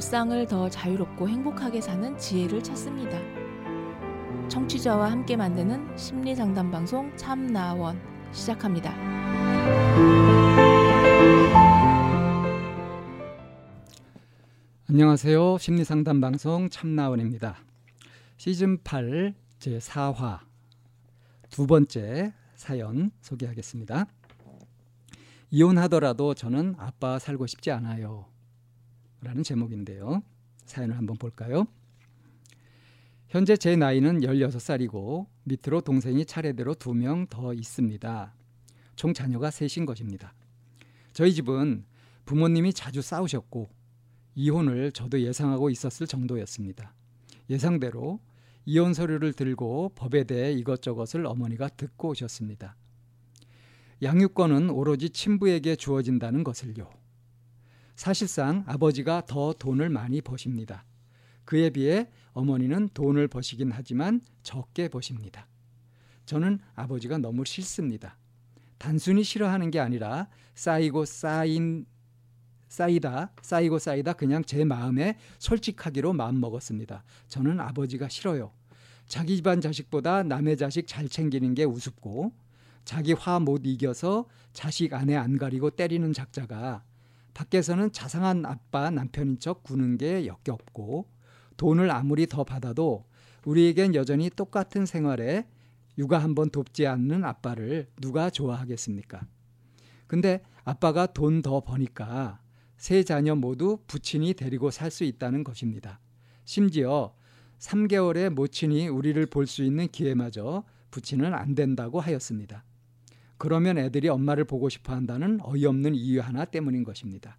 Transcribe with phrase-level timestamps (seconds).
[0.00, 3.18] 일상을 더 자유롭고 행복하게 사는 지혜를 찾습니다.
[4.48, 8.00] 청취자와 함께 만드는 심리 상담 방송 참나원
[8.32, 8.94] 시작합니다.
[14.88, 15.58] 안녕하세요.
[15.58, 17.58] 심리 상담 방송 참나원입니다.
[18.38, 20.38] 시즌 8 제 4화
[21.50, 24.06] 두 번째 사연 소개하겠습니다.
[25.50, 28.39] 이혼하더라도 저는 아빠 살고 싶지 않아요.
[29.22, 30.22] 라는 제목인데요.
[30.64, 31.66] 사연을 한번 볼까요?
[33.28, 38.34] 현재 제 나이는 16살이고 밑으로 동생이 차례대로 두 명 더 있습니다.
[38.96, 40.34] 총 자녀가 셋인 것입니다.
[41.12, 41.84] 저희 집은
[42.24, 43.68] 부모님이 자주 싸우셨고
[44.34, 46.94] 이혼을 저도 예상하고 있었을 정도였습니다.
[47.48, 48.20] 예상대로
[48.64, 52.76] 이혼 서류를 들고 법에 대해 이것저것을 어머니가 듣고 오셨습니다.
[54.02, 56.90] 양육권은 오로지 친부에게 주어진다는 것을요.
[58.00, 60.86] 사실상 아버지가 더 돈을 많이 버십니다.
[61.44, 65.46] 그에 비해 어머니는 돈을 버시긴 하지만 적게 버십니다.
[66.24, 68.16] 저는 아버지가 너무 싫습니다.
[68.78, 71.84] 단순히 싫어하는 게 아니라 쌓이고 쌓인
[72.68, 77.04] 쌓이다 쌓이고 쌓이다 그냥 제 마음에 솔직하기로 마음 먹었습니다.
[77.28, 78.50] 저는 아버지가 싫어요.
[79.08, 82.32] 자기 집안 자식보다 남의 자식 잘 챙기는 게 우습고
[82.86, 86.82] 자기 화 못 이겨서 자식 아내 안 가리고 때리는 작자가
[87.34, 91.08] 밖에서는 자상한 아빠 남편인 척 구는 게 역겹고
[91.56, 93.04] 돈을 아무리 더 받아도
[93.44, 95.46] 우리에겐 여전히 똑같은 생활에
[95.98, 99.22] 육아 한번 돕지 않는 아빠를 누가 좋아하겠습니까?
[100.06, 102.40] 근데 아빠가 돈 더 버니까
[102.76, 106.00] 세 자녀 모두 부친이 데리고 살 수 있다는 것입니다.
[106.44, 107.14] 심지어
[107.58, 112.64] 3개월의 모친이 우리를 볼 수 있는 기회마저 부친은 안 된다고 하였습니다.
[113.40, 117.38] 그러면 애들이 엄마를 보고 싶어 한다는 어이없는 이유 하나 때문인 것입니다.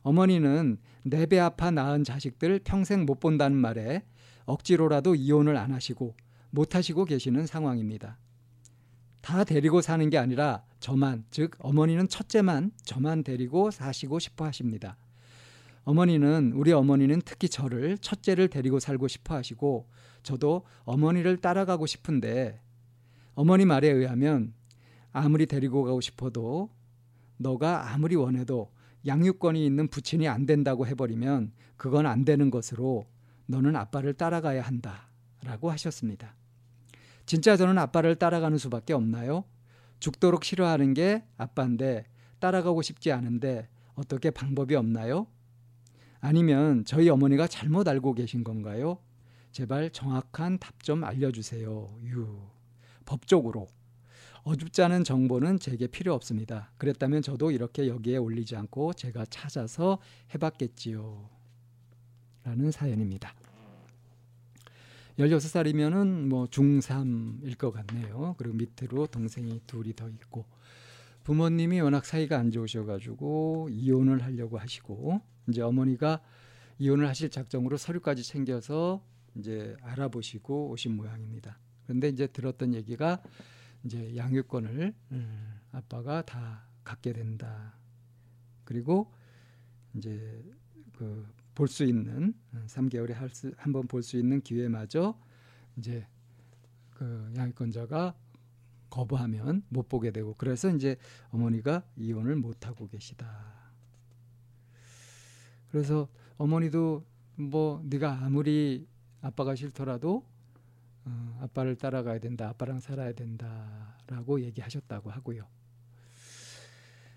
[0.00, 4.02] 어머니는 내 배 아파 낳은 자식들 평생 못 본다는 말에
[4.46, 6.16] 억지로라도 이혼을 안 하시고
[6.50, 8.16] 못 하시고 계시는 상황입니다.
[9.20, 14.96] 다 데리고 사는 게 아니라 저만, 즉 어머니는 첫째만 저만 데리고 사시고 싶어 하십니다.
[15.84, 19.86] 어머니는 우리 어머니는 특히 저를 첫째를 데리고 살고 싶어 하시고
[20.22, 22.62] 저도 어머니를 따라가고 싶은데
[23.34, 24.54] 어머니 말에 의하면
[25.14, 26.70] 아무리 데리고 가고 싶어도
[27.36, 28.72] 너가 아무리 원해도
[29.06, 33.06] 양육권이 있는 부친이 안 된다고 해버리면 그건 안 되는 것으로
[33.46, 35.08] 너는 아빠를 따라가야 한다.
[35.42, 36.34] 라고 하셨습니다.
[37.26, 39.44] 진짜 저는 아빠를 따라가는 수밖에 없나요?
[40.00, 42.06] 죽도록 싫어하는 게 아빠인데
[42.40, 45.28] 따라가고 싶지 않은데 어떻게 방법이 없나요?
[46.20, 48.98] 아니면 저희 어머니가 잘못 알고 계신 건가요?
[49.52, 51.98] 제발 정확한 답 좀 알려주세요.
[52.06, 52.40] 유.
[53.06, 53.68] 법적으로.
[54.44, 56.70] 어줍지 않은 정보는 제게 필요 없습니다.
[56.76, 59.98] 그랬다면 저도 이렇게 여기에 올리지 않고 제가 찾아서
[60.34, 61.30] 해봤겠지요.
[62.44, 63.34] 라는 사연입니다.
[65.18, 68.34] 16살이면은 뭐 중3일 것 같네요.
[68.36, 70.44] 그리고 밑으로 동생이 둘이 더 있고
[71.22, 76.20] 부모님이 워낙 사이가 안 좋으셔 가지고 이혼을 하려고 하시고 이제 어머니가
[76.78, 79.02] 이혼을 하실 작정으로 서류까지 챙겨서
[79.36, 81.58] 이제 알아보시고 오신 모양입니다.
[81.84, 83.22] 그런데 이제 들었던 얘기가
[83.84, 87.74] 이제 양육권을 음, 아빠가 다 갖게 된다.
[88.64, 89.12] 그리고
[89.94, 90.44] 이제
[90.96, 92.34] 그 볼 수 있는
[92.66, 93.12] 3개월에
[93.56, 95.16] 한 번 볼 수 있는 기회마저
[95.76, 96.06] 이제
[96.90, 98.14] 그 양육권자가
[98.90, 100.96] 거부하면 못 보게 되고 그래서 이제
[101.30, 103.54] 어머니가 이혼을 못 하고 계시다.
[105.70, 107.04] 그래서 어머니도
[107.36, 108.86] 뭐 네가 아무리
[109.20, 110.24] 아빠가 싫더라도
[111.06, 115.46] 어, 아빠를 따라가야 된다, 아빠랑 살아야 된다라고 얘기하셨다고 하고요.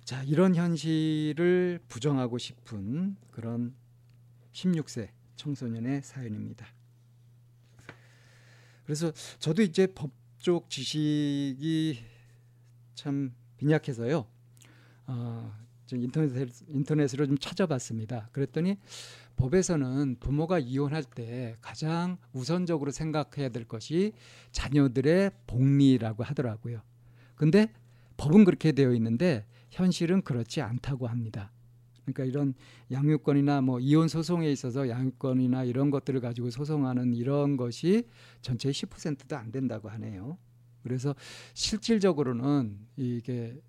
[0.04, 3.76] 자, 이런 현실을 부정하고 싶은 그런
[4.54, 6.66] 16세 청소년의 사연입니다.
[8.86, 12.04] 그래서 저도 이제 법적 지식이
[12.96, 14.26] 참 빈약해서요.
[15.08, 18.30] 어, 인터넷 인터넷으로 좀 찾아봤습니다.
[18.32, 18.78] 그랬더니
[19.38, 24.14] 법에서는 부모가 이혼할 때 가장 우선적으로 생각해야 될 것이
[24.52, 26.82] 자녀들의 복리라고 하더라고요.
[27.36, 27.72] 근데
[28.18, 31.52] 법은 그렇게 되어 있는데 현실은 그렇지 않다고 합니다.
[32.04, 32.54] 그러니까 이런
[32.92, 38.08] 양육권이나 뭐 이혼 소송에 있어서 양육권이나 이런 것들을 가지고 소송하는 이런 것이
[38.42, 40.38] 전체의 10%도 안 된다고 하네요.
[40.84, 41.14] 그래서
[41.54, 43.60] 실질적으로는 이게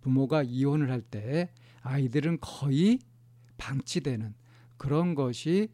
[0.00, 1.50] 부모가 이혼을 할 때
[1.82, 2.98] 아이들은 거의
[3.56, 4.34] 방치되는
[4.76, 5.70] 그런 것이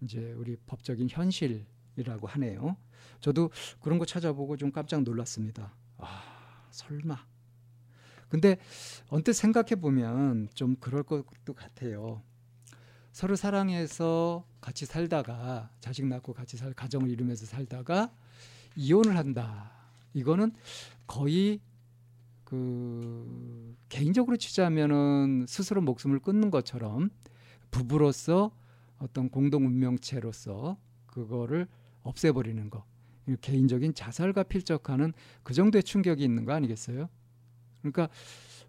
[0.00, 2.76] 이제 우리 법적인 현실이라고 하네요.
[3.20, 3.50] 저도
[3.80, 5.74] 그런 거 찾아보고 좀 깜짝 놀랐습니다.
[5.98, 7.16] 아, 설마.
[8.28, 8.58] 근데
[9.08, 12.22] 언뜻 생각해 보면 좀 그럴 것도 같아요.
[13.12, 18.12] 서로 사랑해서 같이 살다가 자식 낳고 같이 살 가정을 이루면서 살다가
[18.74, 19.72] 이혼을 한다.
[20.12, 20.52] 이거는
[21.06, 21.60] 거의
[22.46, 27.10] 그 개인적으로 치자면은 스스로 목숨을 끊는 것처럼
[27.72, 28.52] 부부로서
[28.98, 31.66] 어떤 공동 운명체로서 그거를
[32.02, 32.84] 없애버리는 거.
[33.40, 35.12] 개인적인 자살과 필적하는
[35.42, 37.08] 그 정도의 충격이 있는 거 아니겠어요?
[37.80, 38.08] 그러니까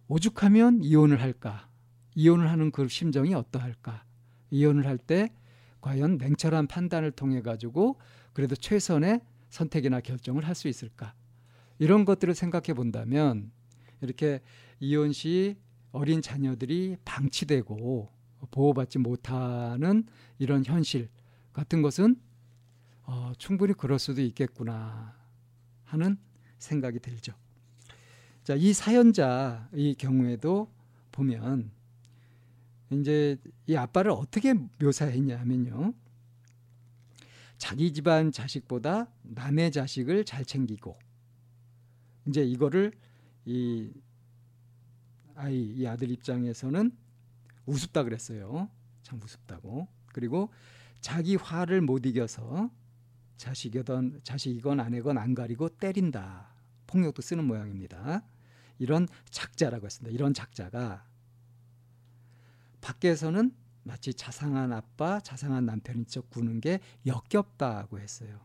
[0.07, 1.69] 오죽하면 이혼을 할까?
[2.15, 4.03] 이혼을 하는 그 심정이 어떠할까?
[4.49, 5.29] 이혼을 할 때
[5.81, 7.99] 과연 냉철한 판단을 통해 가지고
[8.33, 11.13] 그래도 최선의 선택이나 결정을 할 수 있을까?
[11.77, 13.51] 이런 것들을 생각해 본다면
[14.01, 14.41] 이렇게
[14.79, 15.57] 이혼 시
[15.91, 18.11] 어린 자녀들이 방치되고
[18.51, 20.05] 보호받지 못하는
[20.37, 21.09] 이런 현실
[21.53, 22.19] 같은 것은
[23.03, 25.15] 어, 충분히 그럴 수도 있겠구나
[25.85, 26.17] 하는
[26.59, 27.33] 생각이 들죠.
[28.43, 30.71] 자, 이 사연자 이 경우에도
[31.11, 31.71] 보면
[32.91, 35.93] 이제 이 아빠를 어떻게 묘사했냐면요.
[37.57, 40.97] 자기 집안 자식보다 남의 자식을 잘 챙기고
[42.27, 42.93] 이제 이거를
[43.47, 43.89] 이
[45.35, 46.91] 아이 이 아들 입장에서는
[47.65, 48.69] 우습다 그랬어요.
[49.03, 49.87] 참 우습다고.
[50.07, 50.51] 그리고
[50.99, 52.69] 자기 화를 못 이겨서
[53.37, 56.49] 자식이건 자식이건 아내건 안 가리고 때린다.
[56.87, 58.21] 폭력도 쓰는 모양입니다.
[58.79, 60.13] 이런 작자라고 했습니다.
[60.13, 61.05] 이런 작자가
[62.81, 68.41] 밖에서는 마치 자상한 아빠, 자상한 남편인 척 구는 게 역겹다고 했어요.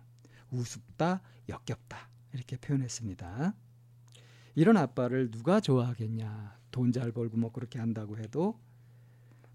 [0.50, 3.55] 우습다, 역겹다 이렇게 표현했습니다.
[4.54, 6.60] 이런 아빠를 누가 좋아하겠냐?
[6.70, 8.58] 돈 잘 벌고 뭐 그렇게 한다고 해도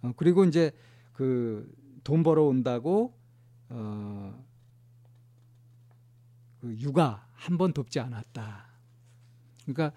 [0.01, 0.71] 어, 그리고 이제
[1.13, 1.71] 그
[2.03, 3.13] 돈 벌어 온다고
[3.69, 4.45] 어,
[6.61, 8.65] 그 육아 한 번 돕지 않았다.
[9.63, 9.91] 그러니까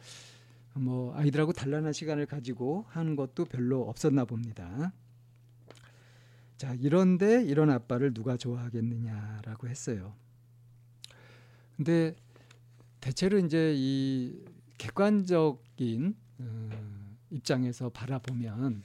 [0.75, 4.93] 뭐 아이들하고 단란한 시간을 가지고 하는 것도 별로 없었나 봅니다.
[6.56, 10.14] 자, 이런데 이런 아빠를 누가 좋아하겠느냐라고 했어요.
[11.76, 12.14] 근데
[13.00, 14.44] 대체로 이제 이
[14.81, 16.71] 객관적인 어,
[17.31, 18.82] 입장에서 바라보면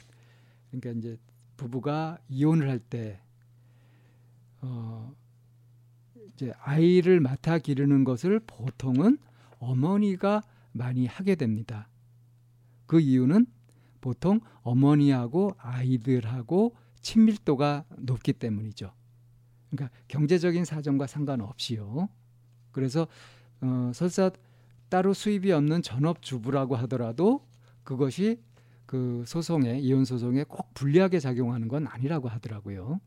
[0.69, 1.17] 그러니까 이제
[1.55, 3.21] 부부가 이혼을 할 때
[4.59, 5.15] 어,
[6.33, 9.17] 이제 아이를 맡아 기르는 것을 보통은
[9.59, 10.43] 어머니가
[10.73, 11.87] 많이 하게 됩니다.
[12.87, 13.45] 그 이유는
[14.01, 18.91] 보통 어머니하고 아이들하고 친밀도가 높기 때문이죠.
[19.69, 22.09] 그러니까 경제적인 사정과 상관없이요.
[22.73, 23.07] 그래서
[23.61, 24.29] 어, 설사
[24.95, 27.45] 따로 수입이 없는 전업 주부라고 하더라도
[27.83, 28.39] 그것이
[28.85, 33.01] 그 소송에 이혼 소송에 꼭 불리하게 작용하는 건 아니라고 하더라고요.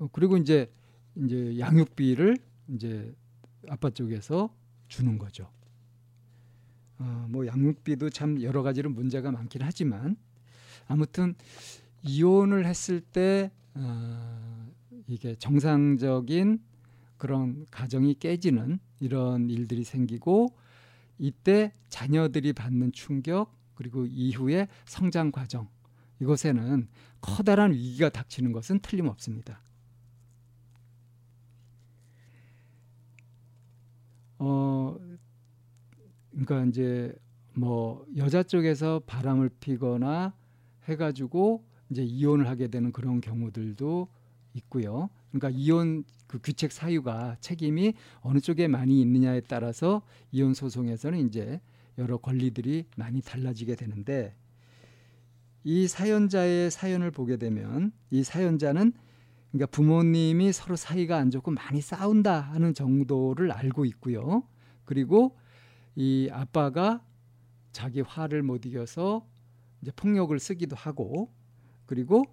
[0.00, 0.68] 어, 그리고 이제
[1.14, 2.38] 이제 양육비를
[2.70, 3.14] 이제
[3.68, 4.52] 아빠 쪽에서
[4.88, 5.48] 주는 거죠.
[6.98, 10.16] 어, 뭐 양육비도 참 여러 가지로 문제가 많긴 하지만
[10.88, 11.36] 아무튼
[12.02, 14.72] 이혼을 했을 때 어,
[15.06, 16.60] 이게 정상적인
[17.18, 20.56] 그런 가정이 깨지는 이런 일들이 생기고
[21.18, 25.68] 이때 자녀들이 받는 충격 그리고 이후의 성장 과정
[26.20, 26.88] 이것에는
[27.20, 29.60] 커다란 위기가 닥치는 것은 틀림없습니다.
[34.38, 34.96] 어
[36.30, 37.12] 그러니까 이제
[37.54, 40.34] 뭐 여자 쪽에서 바람을 피거나
[40.84, 44.08] 해가지고 이제 이혼을 하게 되는 그런 경우들도
[44.58, 45.08] 있고요.
[45.30, 51.60] 그러니까 이혼 그 귀책 사유가 책임이 어느 쪽에 많이 있느냐에 따라서 이혼 소송에서는 이제
[51.96, 54.34] 여러 권리들이 많이 달라지게 되는데
[55.64, 58.92] 이 사연자의 사연을 보게 되면 이 사연자는
[59.50, 64.44] 그러니까 부모님이 서로 사이가 안 좋고 많이 싸운다 하는 정도를 알고 있고요.
[64.84, 65.36] 그리고
[65.96, 67.02] 이 아빠가
[67.72, 69.26] 자기 화를 못 이겨서
[69.82, 71.32] 이제 폭력을 쓰기도 하고
[71.86, 72.24] 그리고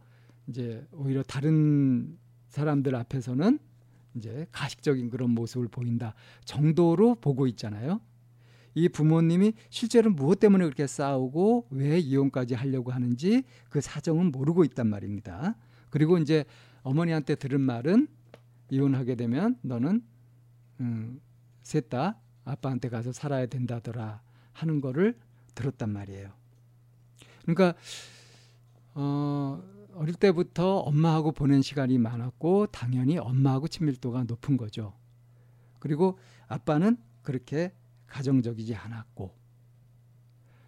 [0.47, 2.17] 이제 오히려 다른
[2.49, 3.59] 사람들 앞에서는
[4.15, 6.13] 이제 가식적인 그런 모습을 보인다
[6.45, 7.99] 정도로 보고 있잖아요.
[8.73, 14.87] 이 부모님이 실제로 무엇 때문에 그렇게 싸우고 왜 이혼까지 하려고 하는지 그 사정은 모르고 있단
[14.87, 15.55] 말입니다.
[15.89, 16.43] 그리고 이제
[16.83, 18.07] 어머니한테 들은 말은
[18.69, 20.03] 이혼하게 되면 너는
[20.81, 21.21] 음,
[21.63, 24.21] 셋다 아빠한테 가서 살아야 된다더라
[24.51, 25.17] 하는 거를
[25.55, 26.31] 들었단 말이에요.
[27.43, 27.75] 그러니까
[28.93, 29.63] 어,
[29.95, 34.93] 어릴 때부터 엄마하고 보낸 시간이 많았고 당연히 엄마하고 친밀도가 높은 거죠.
[35.79, 37.73] 그리고 아빠는 그렇게
[38.07, 39.33] 가정적이지 않았고.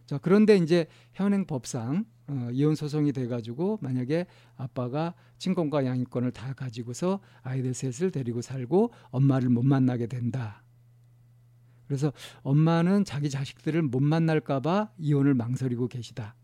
[0.06, 6.54] 자, 그런데 이제 현행 법상 어, 이혼 소송이 돼 가지고 만약에 아빠가 친권과 양육권을 다
[6.54, 10.64] 가지고서 아이들 셋을 데리고 살고 엄마를 못 만나게 된다.
[11.88, 12.12] 그래서
[12.44, 16.36] 엄마는 자기 자식들을 못 만날까봐 이혼을 망설이고 계시다.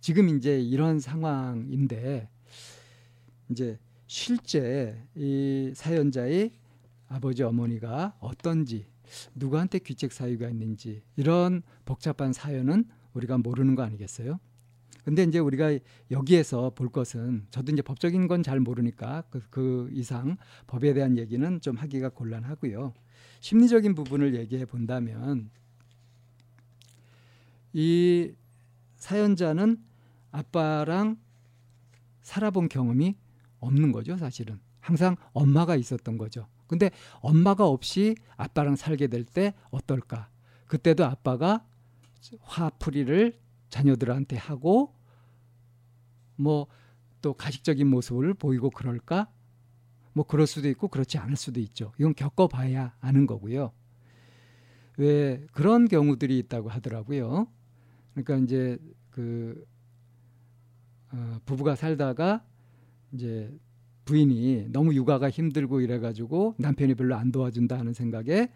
[0.00, 2.28] 지금 이제 이런 상황인데
[3.52, 6.50] 이제 실제 이 사연자의
[7.08, 8.86] 아버지 어머니가 어떤지
[9.34, 14.40] 누구한테 귀책 사유가 있는지 이런 복잡한 사연은 우리가 모르는 거 아니겠어요?
[15.04, 15.78] 근데 이제 우리가
[16.10, 21.60] 여기에서 볼 것은 저도 이제 법적인 건 잘 모르니까 그, 그 이상 법에 대한 얘기는
[21.60, 22.94] 좀 하기가 곤란하고요.
[23.40, 25.50] 심리적인 부분을 얘기해 본다면
[27.72, 28.32] 이
[28.96, 29.78] 사연자는
[30.30, 31.18] 아빠랑
[32.22, 33.16] 살아본 경험이
[33.62, 34.60] 없는 거죠, 사실은.
[34.80, 36.46] 항상 엄마가 있었던 거죠.
[36.66, 36.90] 근데
[37.20, 40.28] 엄마가 없이 아빠랑 살게 될 때 어떨까?
[40.66, 41.64] 그때도 아빠가
[42.42, 43.38] 화풀이를
[43.70, 44.94] 자녀들한테 하고
[46.36, 46.66] 뭐
[47.22, 49.32] 또 가식적인 모습을 보이고 그럴까?
[50.12, 51.92] 뭐 그럴 수도 있고 그렇지 않을 수도 있죠.
[51.98, 53.72] 이건 겪어봐야 아는 거고요.
[54.98, 57.46] 왜 그런 경우들이 있다고 하더라고요.
[58.12, 58.76] 그러니까 이제
[59.10, 59.64] 그
[61.12, 62.44] 어, 부부가 살다가
[63.12, 63.52] 이제
[64.04, 68.48] 부인이 너무 육아가 힘들고 이래가지고 남편이 별로 안 도와준다 하는 생각에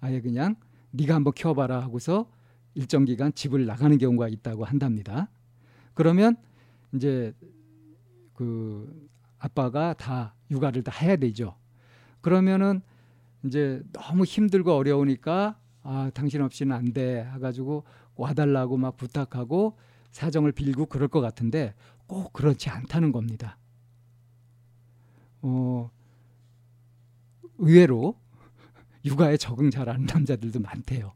[0.00, 0.56] 아예 그냥
[0.92, 2.30] 네가 한번 키워봐라 하고서
[2.74, 5.28] 일정 기간 집을 나가는 경우가 있다고 한답니다.
[5.94, 6.36] 그러면
[6.94, 7.34] 이제
[8.34, 11.56] 그 아빠가 다 육아를 다 해야 되죠.
[12.20, 12.80] 그러면은
[13.44, 19.76] 이제 너무 힘들고 어려우니까 아 당신 없이는 안 돼 해가지고 와달라고 막 부탁하고
[20.12, 21.74] 사정을 빌고 그럴 것 같은데
[22.06, 23.56] 꼭 그렇지 않다는 겁니다.
[25.42, 25.90] 어,
[27.58, 28.18] 의외로
[29.04, 31.12] 육아에 적응 잘 하는 남자들도 많대요.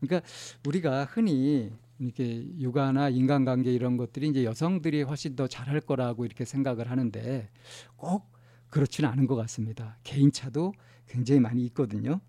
[0.00, 0.28] 그러니까
[0.66, 6.90] 우리가 흔히 이렇게 육아나 인간관계 이런 것들이 이제 여성들이 훨씬 더 잘할 거라고 이렇게 생각을
[6.90, 7.48] 하는데
[7.96, 8.30] 꼭
[8.68, 9.96] 그렇지는 않은 것 같습니다.
[10.02, 10.74] 개인차도
[11.06, 12.20] 굉장히 많이 있거든요.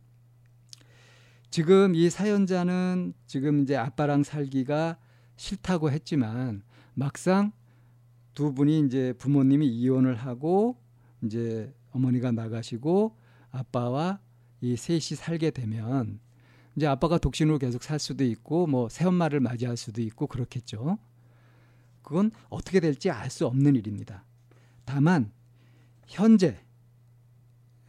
[1.50, 4.98] 지금 이 사연자는 지금 이제 아빠랑 살기가
[5.38, 6.63] 싫다고 했지만
[6.94, 7.51] 막상
[8.36, 10.77] 두 분이 이제 부모님이 이혼을 하고
[11.24, 13.15] 이제 어머니가 나가시고
[13.50, 14.20] 아빠와
[14.62, 16.20] 이 셋이 살게 되면
[16.75, 20.98] 이제 아빠가 독신으로 계속 살 수도 있고 뭐 새엄마를 맞이할 수도 있고 그렇겠죠.
[22.01, 24.25] 그건 어떻게 될지 알 수 없는 일입니다.
[24.84, 25.32] 다만
[26.06, 26.60] 현재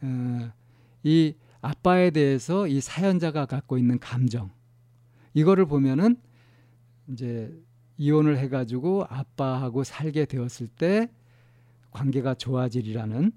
[0.01, 0.51] 어,
[1.03, 4.49] 이 아빠에 대해서 이 사연자가 갖고 있는 감정
[5.33, 6.15] 이거를 보면은
[7.09, 7.53] 이제
[7.97, 11.09] 이혼을 해가지고 아빠하고 살게 되었을 때
[11.91, 13.31] 관계가 좋아지리라는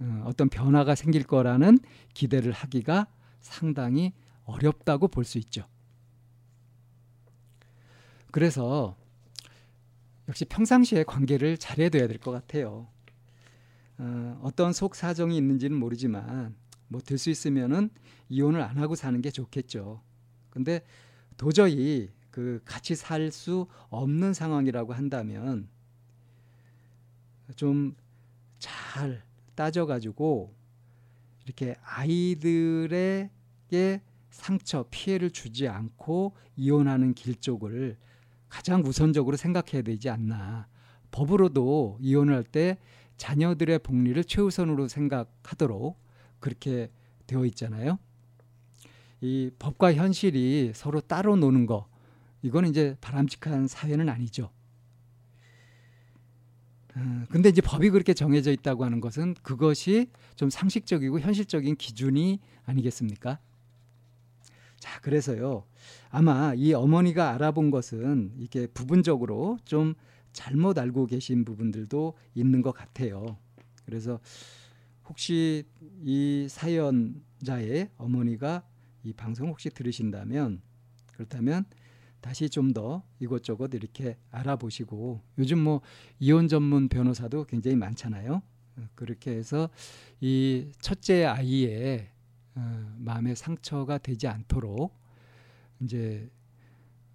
[0.00, 1.78] 어, 어떤 변화가 생길 거라는
[2.14, 3.06] 기대를 하기가
[3.40, 4.12] 상당히
[4.44, 5.64] 어렵다고 볼 수 있죠.
[8.30, 8.96] 그래서
[10.28, 12.88] 역시 평상시에 관계를 잘해둬야 될 것 같아요.
[13.98, 16.54] 어, 어떤 속 사정이 있는지는 모르지만
[16.88, 17.90] 뭐 될 수 있으면은
[18.28, 20.02] 이혼을 안 하고 사는 게 좋겠죠.
[20.50, 20.82] 근데
[21.36, 25.68] 도저히 그 같이 살 수 없는 상황이라고 한다면
[27.56, 27.94] 좀
[28.60, 29.22] 잘
[29.56, 30.54] 따져가지고
[31.44, 33.30] 이렇게 아이들에게
[34.30, 37.98] 상처, 피해를 주지 않고 이혼하는 길 쪽을
[38.48, 40.68] 가장 우선적으로 생각해야 되지 않나.
[41.10, 42.78] 법으로도 이혼을 할 때
[43.16, 45.98] 자녀들의 복리를 최우선으로 생각하도록
[46.38, 46.90] 그렇게
[47.26, 47.98] 되어 있잖아요.
[49.20, 51.88] 이 법과 현실이 서로 따로 노는 거,
[52.42, 54.50] 이거는 이제 바람직한 사회는 아니죠.
[56.96, 63.38] 어, 근데 이제 법이 그렇게 정해져 있다고 하는 것은 그것이 좀 상식적이고 현실적인 기준이 아니겠습니까?
[64.78, 65.64] 자, 그래서요.
[66.08, 69.94] 아마 이 어머니가 알아본 것은 이게 부분적으로 좀
[70.32, 73.36] 잘못 알고 계신 부분들도 있는 것 같아요.
[73.84, 74.20] 그래서
[75.08, 75.64] 혹시
[76.02, 78.64] 이 사연자의 어머니가
[79.02, 80.62] 이 방송 혹시 들으신다면
[81.12, 81.64] 그렇다면
[82.20, 85.80] 다시 좀 더 이것저것 이렇게 알아보시고 요즘 뭐
[86.18, 88.42] 이혼 전문 변호사도 굉장히 많잖아요.
[88.94, 89.68] 그렇게 해서
[90.20, 92.08] 이 첫째 아이의
[92.54, 94.96] 어, 마음의 상처가 되지 않도록
[95.80, 96.30] 이제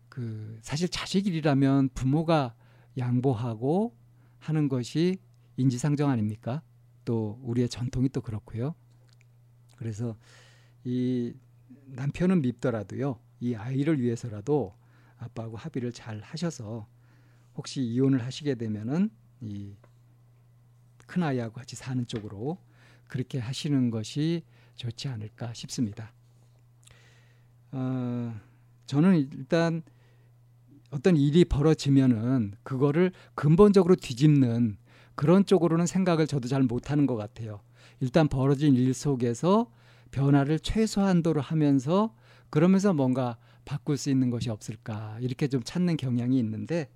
[0.09, 2.55] 그 사실 자식이라면 부모가
[2.97, 3.95] 양보하고
[4.39, 5.19] 하는 것이
[5.57, 6.61] 인지상정 아닙니까?
[7.03, 8.75] 또 우리의 전통이 또 그렇고요.
[9.75, 10.17] 그래서
[10.83, 11.33] 이
[11.87, 13.19] 남편은 밉더라도요.
[13.39, 14.75] 이 아이를 위해서라도
[15.25, 16.87] 아빠하고 합의를 잘 하셔서
[17.55, 19.09] 혹시 이혼을 하시게 되면은
[19.41, 19.75] 이
[21.07, 22.57] 큰아이하고 같이 사는 쪽으로
[23.07, 24.43] 그렇게 하시는 것이
[24.75, 26.11] 좋지 않을까 싶습니다.
[27.71, 28.39] 어,
[28.85, 29.83] 저는 일단
[30.91, 34.77] 어떤 일이 벌어지면은 그거를 근본적으로 뒤집는
[35.15, 37.61] 그런 쪽으로는 생각을 저도 잘 못하는 것 같아요.
[37.99, 39.71] 일단 벌어진 일 속에서
[40.11, 42.13] 변화를 최소한도로 하면서
[42.49, 46.87] 그러면서 뭔가 바꿀 수 있는 것이 없을까 이렇게 좀 찾는 경향이 있는데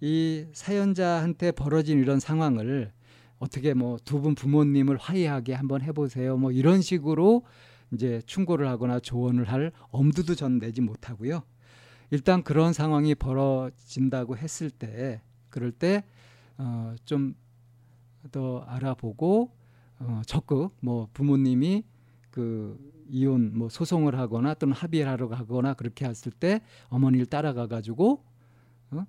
[0.00, 2.92] 이 사연자한테 벌어진 이런 상황을
[3.38, 6.36] 어떻게 뭐 두 분 부모님을 화해하게 한번 해보세요.
[6.36, 7.44] 뭐 이런 식으로
[7.92, 11.42] 이제 충고를 하거나 조언을 할 엄두도 전 내지 못하고요.
[12.10, 15.20] 일단 그런 상황이 벌어진다고 했을 때
[15.50, 17.36] 그럴 때좀더
[18.36, 19.50] 어 알아보고
[20.00, 21.84] 어 적극 뭐 부모님이
[22.32, 22.76] 그
[23.08, 28.24] 이혼 뭐 소송을 하거나 또는 합의를 하러 가거나 그렇게 했을 때 어머니를 따라가 가지고
[28.90, 29.06] 어?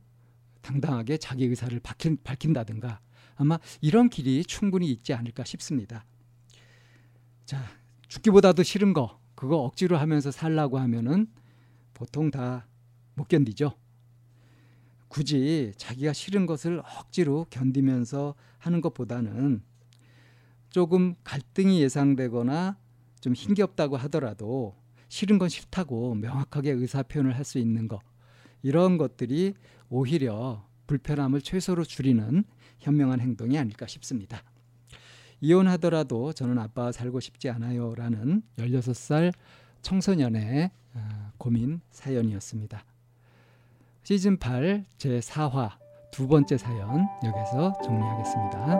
[0.61, 2.99] 당당하게 자기 의사를 밝힌, 밝힌다든가
[3.35, 6.05] 아마 이런 길이 충분히 있지 않을까 싶습니다.
[7.45, 7.63] 자,
[8.07, 11.25] 죽기보다도 싫은 거 그거 억지로 하면서 살라고 하면은
[11.95, 12.67] 보통 다
[13.15, 13.73] 못 견디죠.
[15.07, 19.61] 굳이 자기가 싫은 것을 억지로 견디면서 하는 것보다는
[20.71, 22.77] 조금 갈등이 예상되거나
[23.23, 24.75] 좀 힘겹다고 하더라도
[25.07, 28.01] 싫은 건 싫다고 명확하게 의사 표현을 할 수 있는 것
[28.61, 29.53] 이런 것들이
[29.89, 32.43] 오히려 불편함을 최소로 줄이는
[32.79, 34.43] 현명한 행동이 아닐까 싶습니다.
[35.39, 39.31] 이혼하더라도 저는 아빠와 살고 싶지 않아요라는 16살
[39.81, 42.83] 청소년의 아, 고민 사연이었습니다.
[44.03, 45.71] 시즌 8 제 4화
[46.11, 48.79] 두 번째 사연 여기서 정리하겠습니다.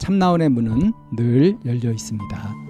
[0.00, 2.69] 참나원의 문은 늘 열려 있습니다.